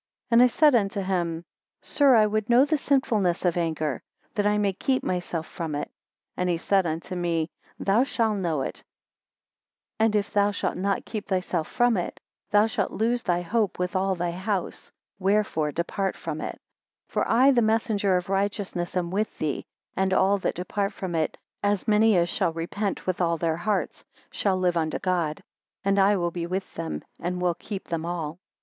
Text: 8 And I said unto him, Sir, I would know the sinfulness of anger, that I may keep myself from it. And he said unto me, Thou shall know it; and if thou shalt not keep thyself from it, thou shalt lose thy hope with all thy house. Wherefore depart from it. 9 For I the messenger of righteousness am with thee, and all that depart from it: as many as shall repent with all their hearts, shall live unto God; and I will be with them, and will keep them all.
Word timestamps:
8 0.31 0.31
And 0.31 0.41
I 0.41 0.47
said 0.47 0.73
unto 0.73 1.01
him, 1.01 1.45
Sir, 1.83 2.15
I 2.15 2.25
would 2.25 2.49
know 2.49 2.65
the 2.65 2.75
sinfulness 2.75 3.45
of 3.45 3.55
anger, 3.55 4.01
that 4.33 4.47
I 4.47 4.57
may 4.57 4.73
keep 4.73 5.03
myself 5.03 5.45
from 5.45 5.75
it. 5.75 5.91
And 6.35 6.49
he 6.49 6.57
said 6.57 6.87
unto 6.87 7.13
me, 7.15 7.51
Thou 7.77 8.03
shall 8.03 8.33
know 8.33 8.63
it; 8.63 8.83
and 9.99 10.15
if 10.15 10.33
thou 10.33 10.49
shalt 10.49 10.75
not 10.75 11.05
keep 11.05 11.27
thyself 11.27 11.67
from 11.67 11.97
it, 11.97 12.19
thou 12.49 12.65
shalt 12.65 12.89
lose 12.89 13.21
thy 13.21 13.43
hope 13.43 13.77
with 13.77 13.95
all 13.95 14.15
thy 14.15 14.31
house. 14.31 14.91
Wherefore 15.19 15.71
depart 15.71 16.17
from 16.17 16.41
it. 16.41 16.55
9 17.09 17.09
For 17.09 17.27
I 17.31 17.51
the 17.51 17.61
messenger 17.61 18.17
of 18.17 18.27
righteousness 18.27 18.97
am 18.97 19.11
with 19.11 19.37
thee, 19.37 19.65
and 19.95 20.13
all 20.15 20.39
that 20.39 20.55
depart 20.55 20.93
from 20.93 21.13
it: 21.13 21.37
as 21.61 21.87
many 21.87 22.17
as 22.17 22.27
shall 22.27 22.53
repent 22.53 23.05
with 23.05 23.21
all 23.21 23.37
their 23.37 23.57
hearts, 23.57 24.03
shall 24.31 24.57
live 24.57 24.77
unto 24.77 24.97
God; 24.97 25.43
and 25.85 25.99
I 25.99 26.15
will 26.17 26.31
be 26.31 26.47
with 26.47 26.73
them, 26.73 27.03
and 27.19 27.39
will 27.39 27.53
keep 27.53 27.87
them 27.89 28.03
all. 28.03 28.39